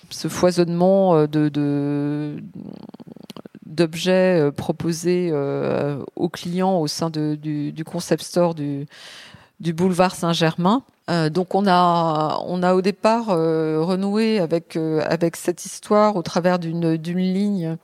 [0.09, 2.37] ce foisonnement de,
[3.65, 5.31] d'objets proposés
[6.15, 8.85] aux clients au sein du, du concept store du
[9.59, 10.83] du boulevard Saint-Germain.
[11.09, 12.37] Euh, donc on a
[12.73, 17.77] au départ euh, renoué avec euh, avec cette histoire au travers d'une d'une ligne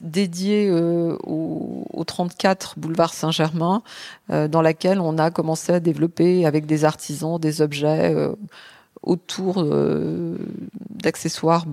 [0.00, 3.82] dédiée au, au, 34 boulevard Saint-Germain
[4.28, 8.14] dans laquelle on a commencé à développer avec des artisans des objets
[9.02, 9.66] autour
[10.90, 11.64] d'accessoires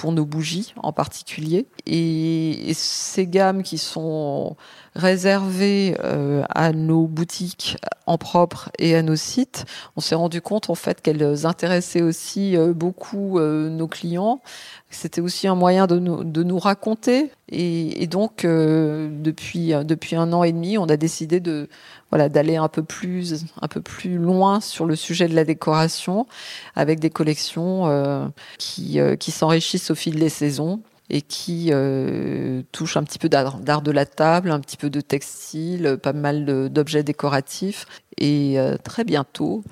[0.00, 1.66] pour nos bougies en particulier.
[1.86, 4.56] Et, ces gammes qui sont
[4.94, 10.70] réservées euh, à nos boutiques en propre et à nos sites, on s'est rendu compte
[10.70, 14.40] en fait qu'elles intéressaient aussi euh, beaucoup euh, nos clients.
[14.88, 17.30] C'était aussi un moyen de nous, de nous raconter.
[17.50, 21.68] Et, et donc, depuis, depuis un an et demi, on a décidé de
[22.10, 26.26] voilà d'aller un peu plus un peu plus loin sur le sujet de la décoration
[26.74, 28.26] avec des collections euh,
[28.58, 33.28] qui euh, qui s'enrichissent au fil des saisons et qui euh, touchent un petit peu
[33.28, 39.02] d'art de la table, un petit peu de textile, pas mal d'objets décoratifs et très
[39.02, 39.64] bientôt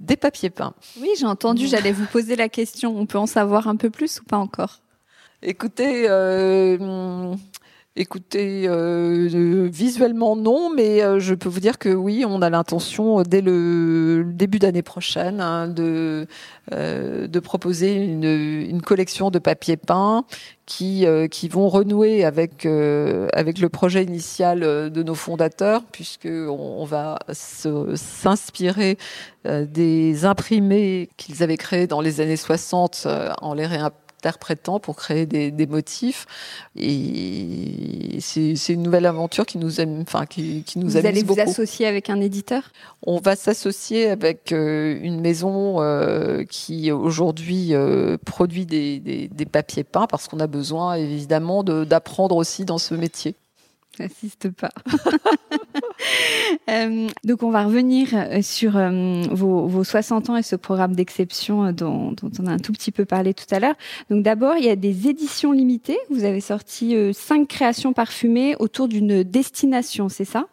[0.00, 0.74] des papiers peints.
[1.00, 2.98] Oui, j'ai entendu, j'allais vous poser la question.
[2.98, 4.80] On peut en savoir un peu plus ou pas encore?
[5.42, 6.08] Écoutez,
[8.00, 13.18] Écoutez, euh, visuellement non, mais euh, je peux vous dire que oui, on a l'intention
[13.18, 16.28] euh, dès le début d'année prochaine hein, de
[17.40, 20.24] proposer une, collection de papier peint
[20.64, 21.04] qui
[21.50, 28.96] vont renouer avec le projet initial de nos fondateurs, puisque on, va s'inspirer
[29.44, 33.08] des imprimés qu'ils avaient créés dans les années 60
[33.40, 36.26] en les réimprimant interprétant pour créer des, des motifs.
[36.76, 41.38] Et c'est une nouvelle aventure qui nous aime, enfin qui, qui nous vous allez vous
[41.38, 42.62] associer avec un éditeur?
[43.06, 49.46] On va s'associer avec euh, une maison euh, qui aujourd'hui euh, produit des, des, des,
[49.46, 53.36] papiers peints parce qu'on a besoin évidemment d'apprendre aussi dans ce métier.
[53.98, 54.70] N'insiste pas.
[56.70, 60.94] Euh, donc on va revenir euh, sur euh, vos, vos, 60 ans et ce programme
[60.94, 63.74] d'exception dont, on a un tout petit peu parlé tout à l'heure.
[64.08, 65.98] Donc d'abord, il y a des éditions limitées.
[66.10, 70.46] Vous avez sorti cinq créations parfumées autour d'une destination, c'est ça?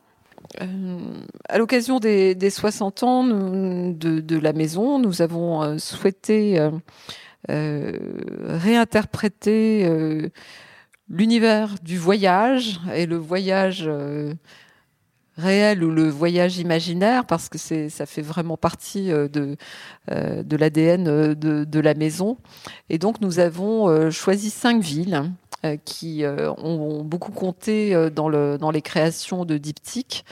[1.50, 6.70] À l'occasion des, des, 60 ans de, la maison, nous avons souhaité
[7.48, 10.32] réinterpréter
[11.10, 14.34] l'univers du voyage et le voyage euh,
[15.38, 19.58] réel ou le voyage imaginaire parce que ça fait vraiment partie euh, de
[20.12, 22.38] euh, de l'ADN de, de, la maison.
[22.90, 25.32] Et donc nous avons choisi cinq villes
[25.84, 30.24] qui ont, beaucoup compté dans le dans les créations de diptyque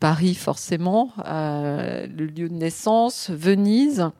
[0.00, 4.10] Paris forcément le lieu de naissance Venise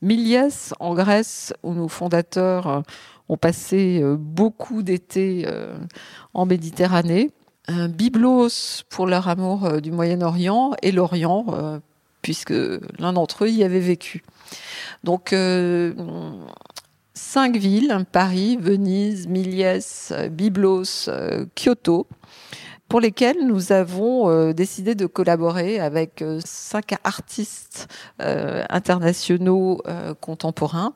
[0.00, 2.84] Miliès en Grèce où nos fondateurs
[3.30, 5.78] ont passé euh, beaucoup d'été euh,
[6.34, 7.30] en Méditerranée.
[7.68, 11.80] Byblos pour leur amour euh, du Moyen-Orient et l'Orient,
[12.20, 12.52] puisque
[12.98, 14.24] l'un d'entre eux y avait vécu.
[15.04, 15.32] Donc,
[17.14, 21.08] cinq villes, Paris, Venise, Miliès, Byblos,
[21.54, 22.08] Kyoto,
[22.88, 27.86] pour lesquelles nous avons décidé de collaborer avec cinq artistes
[28.18, 29.80] internationaux
[30.20, 30.94] contemporains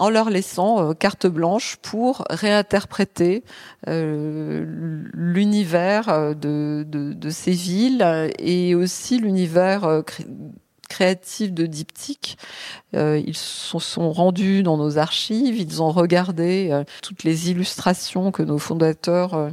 [0.00, 3.44] en leur laissant euh, carte blanche pour réinterpréter
[3.86, 4.64] euh,
[5.12, 10.02] l'univers euh, de, ces villes et aussi l'univers
[10.88, 12.36] créatif de diptyque.
[12.94, 18.58] ils se sont rendus dans nos archives, ils ont regardé toutes les illustrations que nos
[18.58, 19.52] fondateurs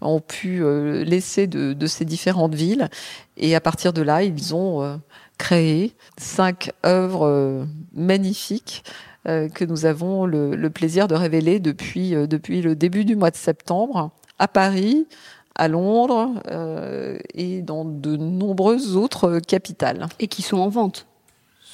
[0.00, 0.62] ont pu
[1.04, 2.88] laisser de, de, ces différentes villes.
[3.36, 5.00] Et à partir de là, ils ont
[5.38, 8.84] créé cinq œuvres magnifiques
[9.28, 13.36] que nous avons le, plaisir de révéler depuis, euh, depuis le début du mois de
[13.36, 15.06] septembre à Paris,
[15.54, 20.06] à Londres euh, et dans de nombreuses autres capitales.
[20.18, 21.06] Et qui sont en vente.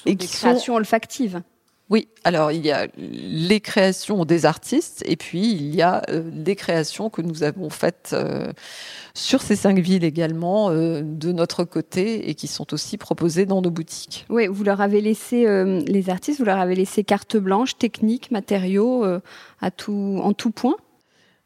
[0.07, 0.79] Et qui créations sont...
[0.79, 1.43] olfactives.
[1.91, 6.57] Oui, alors il y a les créations des artistes et puis il y a des
[6.57, 8.17] créations que nous avons faites
[9.13, 13.71] sur ces cinq villes également de notre côté et qui sont aussi proposées dans nos
[13.71, 14.25] boutiques.
[14.31, 15.45] Oui, vous leur avez laissé
[15.87, 19.05] les artistes, vous leur avez laissé carte blanche, technique, matériaux,
[19.61, 20.77] à tout, en tout point?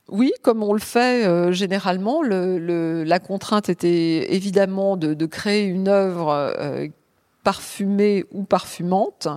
[0.09, 5.67] Oui, comme on le fait euh, généralement, le, la contrainte était évidemment de, de créer
[5.67, 6.87] une œuvre euh,
[7.45, 9.29] parfumée ou parfumante,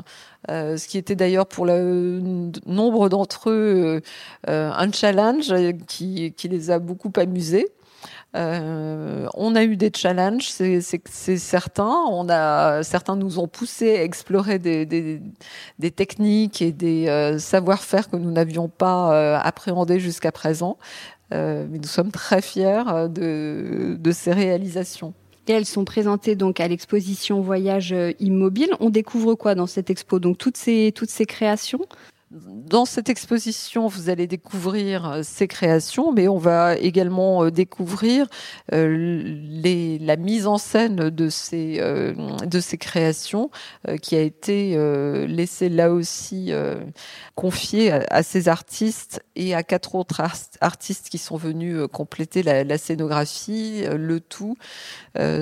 [0.49, 2.19] euh, ce qui était d'ailleurs pour le
[2.65, 4.01] nombre d'entre eux
[4.47, 5.53] un challenge
[5.87, 7.67] qui, qui les a beaucoup amusés.
[8.35, 12.05] Euh, on a eu des challenges, c'est certain.
[12.09, 15.21] On a certains nous ont poussé à explorer des, des,
[15.79, 20.77] des techniques et des euh, savoir-faire que nous n'avions pas euh, appréhendés jusqu'à présent.
[21.33, 25.13] Euh, mais nous sommes très fiers de, de ces réalisations.
[25.47, 28.69] Et elles sont présentées donc à l'exposition Voyage Immobile.
[28.79, 30.19] On découvre quoi dans cette expo?
[30.19, 31.85] Donc toutes ces toutes ces créations?
[32.31, 38.27] Dans cette exposition, vous allez découvrir euh, ces créations, mais on va également euh, découvrir
[38.71, 43.49] euh, les, la mise en scène de ces, de ces créations
[44.01, 44.77] qui a été
[45.27, 46.51] laissée là aussi
[47.35, 50.21] confiée à, ces artistes et à quatre autres
[50.61, 54.55] artistes qui sont venus compléter la, scénographie, le tout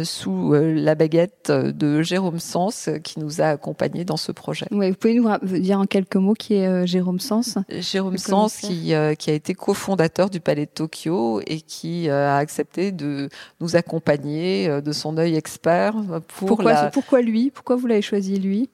[0.03, 4.65] sous la baguette de Jérôme Sens qui nous a accompagnés dans ce projet.
[4.71, 8.93] Oui, vous pouvez nous dire en quelques mots qui est Jérôme Sens Jérôme Sens qui,
[8.93, 13.29] euh, qui a été cofondateur du Palais de Tokyo et qui euh, a accepté de
[13.59, 15.95] nous accompagner de son œil expert
[16.27, 17.51] pour pourquoi, pourquoi lui?
[17.51, 18.69] Pourquoi vous l'avez choisi lui?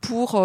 [0.00, 0.40] Pour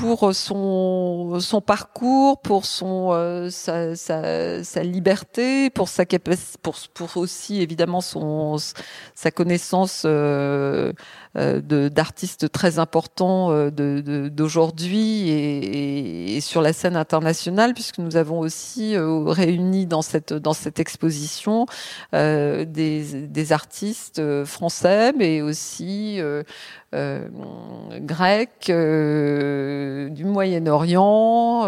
[0.00, 7.16] pour son son parcours, pour son sa, sa, sa, liberté, pour sa capacité, pour pour
[7.16, 8.56] aussi évidemment son
[9.14, 10.92] sa connaissance euh,
[11.36, 13.70] euh, d'artistes très importants euh,
[14.30, 20.32] d'aujourd'hui et, et, sur la scène internationale, puisque nous avons aussi euh, réuni dans cette
[20.32, 21.66] dans cette exposition
[22.12, 26.20] des, des artistes français, mais aussi
[26.92, 28.70] grecs,
[30.10, 31.66] du Moyen-Orient,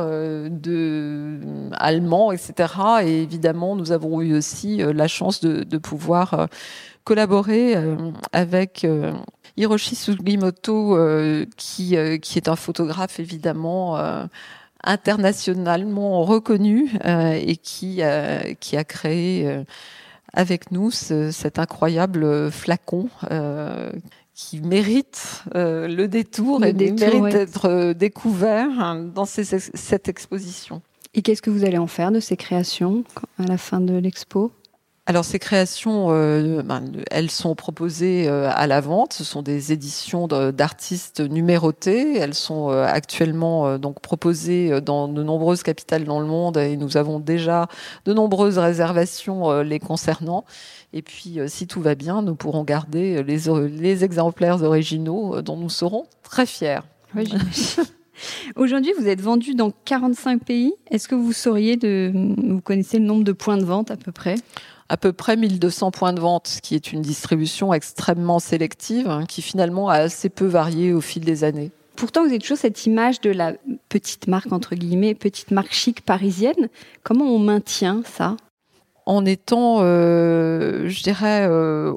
[0.51, 1.41] de
[1.73, 2.75] allemands, etc.
[3.05, 6.49] Et évidemment, nous avons eu aussi la chance de, pouvoir
[7.05, 7.75] collaborer
[8.33, 8.87] avec
[9.59, 14.25] Hiroshi Sugimoto, euh, qui, euh, est un photographe évidemment euh,
[14.85, 18.01] internationalement reconnu et qui,
[18.61, 19.65] qui a créé
[20.33, 23.09] avec nous cet incroyable flacon
[24.41, 30.81] qui mérite le détour et mérite d'être découvert dans cette exposition.
[31.15, 33.03] Et qu'est-ce que vous allez en faire de ces créations
[33.39, 34.53] à la fin de l'expo?
[35.09, 39.15] Alors ces créations, euh, ben, elles sont proposées euh, à la vente.
[39.15, 42.19] Ce sont des éditions d'artistes numérotés.
[42.19, 46.99] Elles sont euh, actuellement donc proposées dans de nombreuses capitales dans le monde et nous
[46.99, 47.69] avons déjà
[48.05, 50.45] de nombreuses réservations les concernant.
[50.93, 56.05] Et puis, si tout va bien, nous pourrons garder les, exemplaires originaux dont nous serons
[56.23, 56.81] très fiers.
[58.57, 60.75] Aujourd'hui, vous êtes vendu dans 45 pays.
[60.91, 64.13] Est-ce que vous sauriez de, vous connaissez le nombre de points de vente à peu
[64.13, 64.35] près?
[64.89, 69.25] À peu près 1200 points de vente, ce qui est une distribution extrêmement sélective, hein,
[69.27, 71.71] qui finalement a assez peu varié au fil des années.
[71.97, 73.55] Pourtant, vous avez toujours cette image de la
[73.89, 76.69] petite marque, entre guillemets, petite marque chic parisienne.
[77.03, 78.37] Comment on maintient ça?
[79.05, 81.93] En étant, euh, je dirais, euh,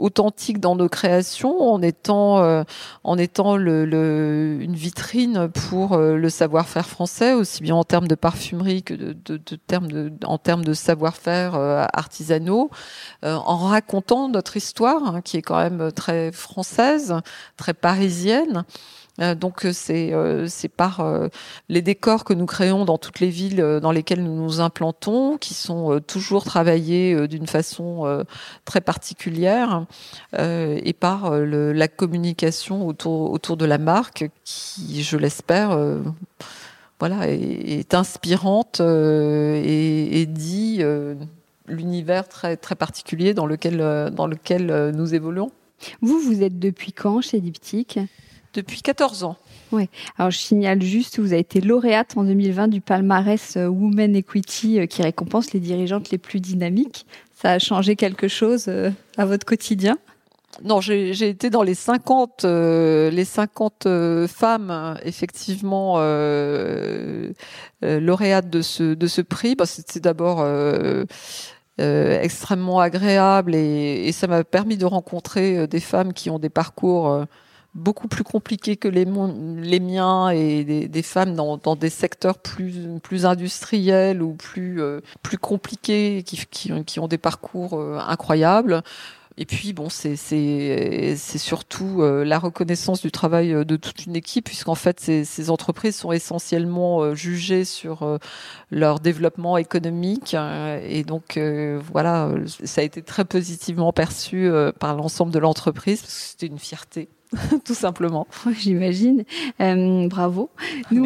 [0.00, 2.64] authentique dans nos créations, en étant, euh,
[3.04, 8.08] en étant le, le, une vitrine pour euh, le savoir-faire français, aussi bien en termes
[8.08, 12.70] de parfumerie que de, de, de termes de, en termes de savoir-faire euh, artisanaux,
[13.22, 17.14] en racontant notre histoire, hein, qui est quand même très française,
[17.56, 18.64] très parisienne.
[19.20, 21.02] Euh, donc euh, c'est euh, c'est par
[21.68, 25.54] les décors que nous créons dans toutes les villes dans lesquelles nous nous implantons, qui
[25.54, 28.24] sont toujours travaillés d'une façon
[28.64, 29.86] très particulière,
[30.38, 35.78] et par la communication autour de la marque, qui, je l'espère,
[36.98, 40.82] voilà, est, inspirante et, dit
[41.66, 45.50] l'univers très particulier dans lequel nous évoluons.
[46.02, 47.98] Vous, vous êtes depuis quand chez Diptyque?
[48.54, 49.36] Depuis 14 ans.
[49.72, 49.88] Oui.
[50.18, 54.80] Alors je signale juste, vous avez été lauréate en 2020 du palmarès euh, Women Equity
[54.80, 57.06] euh, qui récompense les dirigeantes les plus dynamiques.
[57.40, 59.96] Ça a changé quelque chose euh, à votre quotidien?
[60.64, 63.86] Non, j'ai été dans les 50, les 50
[64.26, 65.98] femmes effectivement
[67.80, 69.54] lauréates de ce de ce prix.
[69.54, 70.44] Bah, C'était d'abord
[71.78, 77.24] extrêmement agréable et, et ça m'a permis de rencontrer des femmes qui ont des parcours
[77.74, 82.38] beaucoup plus compliqués que les, les miens et des, des femmes dans, dans, des secteurs
[82.38, 87.98] plus, plus industriels ou plus, euh, plus compliqués, qui, qui, qui, ont des parcours euh,
[87.98, 88.82] incroyables.
[89.40, 90.16] Et puis, bon, c'est
[91.16, 95.48] surtout euh, la reconnaissance du travail euh, de toute une équipe, puisqu'en fait, ces, ces,
[95.48, 98.18] entreprises sont essentiellement euh, jugées sur
[98.70, 100.36] leur développement économique.
[100.84, 101.38] et donc,
[101.92, 102.30] voilà,
[102.64, 107.08] ça a été très positivement perçu par l'ensemble de l'entreprise, parce que c'était une fierté.
[107.64, 108.26] tout simplement.
[108.52, 109.24] J'imagine.
[109.60, 110.50] Euh, bravo.
[110.90, 111.04] Nous,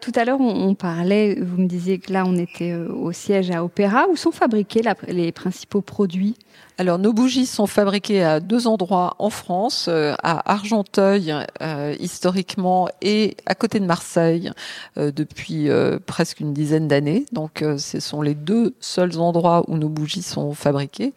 [0.00, 3.64] tout à l'heure, on, parlait, vous me disiez que là, on était au siège à
[3.64, 4.06] Opéra.
[4.08, 6.36] Où sont fabriqués les principaux produits?
[6.78, 12.88] Alors nos bougies sont fabriquées à deux endroits en France, euh, à Argenteuil euh, historiquement
[13.00, 14.52] et à côté de Marseille
[14.98, 15.68] euh, depuis
[16.04, 17.24] presque une dizaine d'années.
[17.32, 21.14] Donc ce sont les deux seuls endroits où nos bougies sont fabriquées.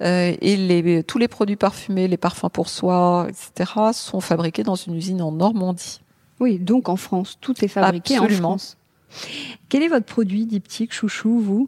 [0.00, 3.72] et les, tous les produits parfumés, les parfums pour soi, etc.
[3.92, 6.00] sont fabriqués dans une usine en Normandie.
[6.40, 8.76] Oui, donc en France, tout est fabriqué en France.
[9.68, 11.66] Quel est votre produit diptyque chouchou, vous?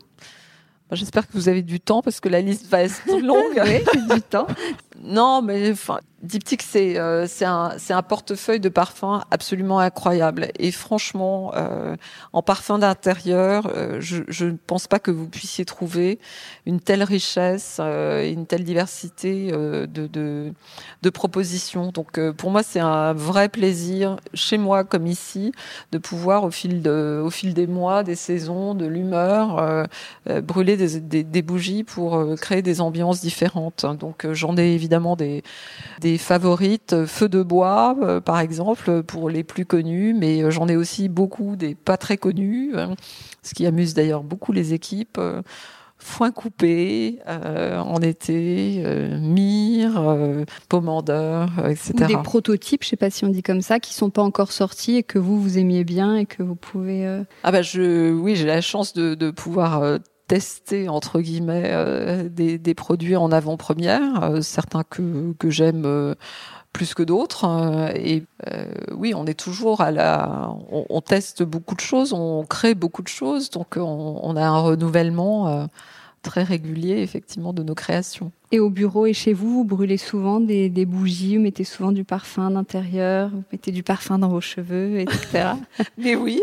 [0.95, 3.61] J'espère que vous avez du temps parce que la liste va être longue.
[3.65, 4.47] oui, du temps.
[5.05, 10.49] Non, mais enfin, Diptyque, c'est euh, un, un portefeuille de parfums absolument incroyable.
[10.59, 11.97] Et franchement, euh,
[12.33, 16.19] en parfum d'intérieur, euh, je, ne pense pas que vous puissiez trouver
[16.65, 20.53] une telle richesse et une telle diversité de, de,
[21.03, 21.93] de, propositions.
[21.93, 25.53] Donc pour moi, c'est un vrai plaisir, chez moi comme ici,
[25.93, 29.87] de pouvoir au fil, de, au fil des mois, des saisons, de l'humeur,
[30.43, 33.85] brûler des, des, des, bougies pour créer des ambiances différentes.
[33.99, 35.43] Donc j'en ai évidemment des,
[36.01, 40.69] des favorites, Feu de bois euh, par exemple pour les plus connus, mais euh, j'en
[40.69, 42.95] ai aussi beaucoup des pas très connus, hein,
[43.43, 45.19] ce qui amuse d'ailleurs beaucoup les équipes.
[45.19, 45.43] Euh,
[45.97, 51.95] foin coupé en été, euh, euh, pommandeur, etc.
[51.95, 54.53] Ou des prototypes, je sais pas si on dit comme ça, qui sont pas encore
[54.53, 57.23] sortis et que vous vous aimiez bien et que vous pouvez.
[57.43, 62.75] Ah bah je, oui, j'ai la chance de, de pouvoir tester entre guillemets euh, des,
[62.75, 66.15] produits en avant-première, euh, certains que, j'aime euh,
[66.73, 67.47] plus que d'autres.
[67.95, 68.25] et
[68.93, 73.03] oui, on est toujours à la, on, on, teste beaucoup de choses, on crée beaucoup
[73.03, 75.69] de choses, donc on, on a un renouvellement
[76.23, 78.33] très régulier effectivement de nos créations.
[78.55, 82.05] Et au bureau et chez vous, vous brûlez souvent des, bougies, vous mettez souvent du
[82.05, 85.55] parfum d'intérieur, vous mettez du parfum dans vos cheveux, etc.
[85.99, 86.41] Mais oui,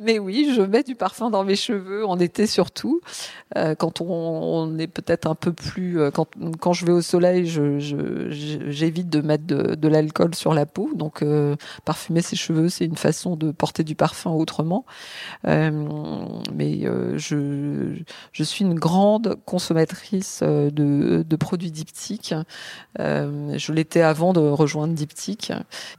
[0.00, 3.00] mais oui, je mets du parfum dans mes cheveux en été surtout.
[3.56, 6.28] Euh, quand on, est peut-être un peu plus, euh, quand,
[6.60, 7.78] quand je vais au soleil, je,
[8.68, 10.90] j'évite de mettre de, de l'alcool sur la peau.
[10.94, 14.84] Donc euh, parfumer ses cheveux, c'est une façon de porter du parfum autrement.
[15.44, 16.82] Mais
[17.16, 17.94] je,
[18.32, 20.70] je suis une grande consommatrice de,
[21.22, 22.34] de produits diptyques.
[22.98, 25.52] je l'étais avant de rejoindre Diptyque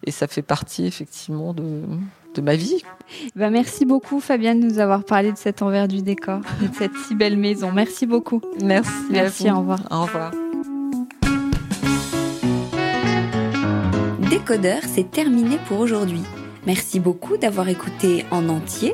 [0.05, 1.83] et ça fait partie effectivement de
[2.35, 2.83] de ma vie.
[3.35, 6.95] Ben merci beaucoup Fabienne de nous avoir parlé de cet envers du décor, de cette
[7.07, 7.71] si belle maison.
[7.71, 8.41] Merci beaucoup.
[8.61, 8.91] Merci.
[9.09, 9.79] Merci, au revoir.
[9.89, 10.31] Au revoir.
[14.29, 16.21] Décodeur, c'est terminé pour aujourd'hui.
[16.65, 18.93] Merci beaucoup d'avoir écouté en entier.